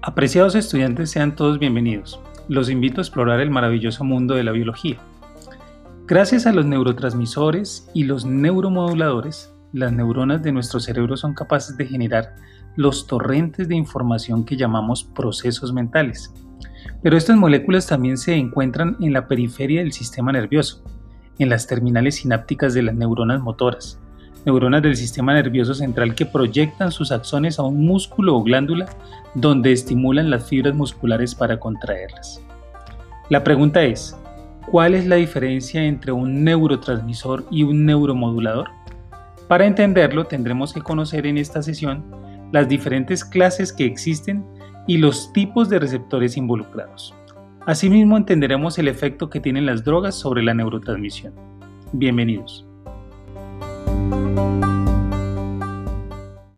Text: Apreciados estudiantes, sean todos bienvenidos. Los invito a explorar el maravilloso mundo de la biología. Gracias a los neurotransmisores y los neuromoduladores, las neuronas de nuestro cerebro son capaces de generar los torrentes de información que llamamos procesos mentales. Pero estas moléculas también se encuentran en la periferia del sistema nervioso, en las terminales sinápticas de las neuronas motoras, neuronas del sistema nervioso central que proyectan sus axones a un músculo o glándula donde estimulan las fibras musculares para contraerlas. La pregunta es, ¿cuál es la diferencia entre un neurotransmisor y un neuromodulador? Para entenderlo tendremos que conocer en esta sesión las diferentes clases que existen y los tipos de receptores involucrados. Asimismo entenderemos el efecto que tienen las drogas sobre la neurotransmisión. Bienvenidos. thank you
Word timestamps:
Apreciados 0.00 0.54
estudiantes, 0.54 1.10
sean 1.10 1.34
todos 1.34 1.58
bienvenidos. 1.58 2.20
Los 2.46 2.70
invito 2.70 3.00
a 3.00 3.02
explorar 3.02 3.40
el 3.40 3.50
maravilloso 3.50 4.04
mundo 4.04 4.36
de 4.36 4.44
la 4.44 4.52
biología. 4.52 4.96
Gracias 6.06 6.46
a 6.46 6.52
los 6.52 6.64
neurotransmisores 6.66 7.90
y 7.94 8.04
los 8.04 8.24
neuromoduladores, 8.24 9.52
las 9.72 9.92
neuronas 9.92 10.40
de 10.40 10.52
nuestro 10.52 10.78
cerebro 10.78 11.16
son 11.16 11.34
capaces 11.34 11.76
de 11.76 11.86
generar 11.86 12.36
los 12.76 13.08
torrentes 13.08 13.66
de 13.66 13.74
información 13.74 14.44
que 14.44 14.56
llamamos 14.56 15.02
procesos 15.02 15.72
mentales. 15.72 16.32
Pero 17.02 17.16
estas 17.16 17.36
moléculas 17.36 17.88
también 17.88 18.18
se 18.18 18.36
encuentran 18.36 18.96
en 19.00 19.12
la 19.12 19.26
periferia 19.26 19.80
del 19.80 19.92
sistema 19.92 20.30
nervioso, 20.30 20.84
en 21.40 21.48
las 21.48 21.66
terminales 21.66 22.14
sinápticas 22.14 22.72
de 22.72 22.82
las 22.82 22.94
neuronas 22.94 23.40
motoras, 23.40 24.00
neuronas 24.48 24.80
del 24.80 24.96
sistema 24.96 25.34
nervioso 25.34 25.74
central 25.74 26.14
que 26.14 26.24
proyectan 26.24 26.90
sus 26.90 27.12
axones 27.12 27.58
a 27.58 27.64
un 27.64 27.84
músculo 27.84 28.34
o 28.34 28.42
glándula 28.42 28.86
donde 29.34 29.72
estimulan 29.72 30.30
las 30.30 30.48
fibras 30.48 30.74
musculares 30.74 31.34
para 31.34 31.60
contraerlas. 31.60 32.42
La 33.28 33.44
pregunta 33.44 33.82
es, 33.82 34.16
¿cuál 34.70 34.94
es 34.94 35.06
la 35.06 35.16
diferencia 35.16 35.84
entre 35.84 36.12
un 36.12 36.44
neurotransmisor 36.44 37.44
y 37.50 37.62
un 37.62 37.84
neuromodulador? 37.84 38.70
Para 39.48 39.66
entenderlo 39.66 40.24
tendremos 40.24 40.72
que 40.72 40.80
conocer 40.80 41.26
en 41.26 41.36
esta 41.36 41.62
sesión 41.62 42.02
las 42.50 42.70
diferentes 42.70 43.26
clases 43.26 43.70
que 43.70 43.84
existen 43.84 44.46
y 44.86 44.96
los 44.96 45.30
tipos 45.34 45.68
de 45.68 45.78
receptores 45.78 46.38
involucrados. 46.38 47.14
Asimismo 47.66 48.16
entenderemos 48.16 48.78
el 48.78 48.88
efecto 48.88 49.28
que 49.28 49.40
tienen 49.40 49.66
las 49.66 49.84
drogas 49.84 50.14
sobre 50.14 50.42
la 50.42 50.54
neurotransmisión. 50.54 51.34
Bienvenidos. 51.92 52.64
thank 54.38 54.64
you 54.64 54.77